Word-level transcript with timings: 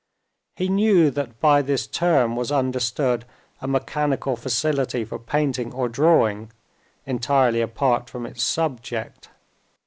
He 0.55 0.67
knew 0.67 1.11
that 1.11 1.39
by 1.39 1.61
this 1.61 1.85
term 1.85 2.35
was 2.35 2.51
understood 2.51 3.23
a 3.61 3.67
mechanical 3.67 4.35
facility 4.35 5.05
for 5.05 5.19
painting 5.19 5.71
or 5.75 5.87
drawing, 5.87 6.51
entirely 7.05 7.61
apart 7.61 8.09
from 8.09 8.25
its 8.25 8.41
subject. 8.41 9.29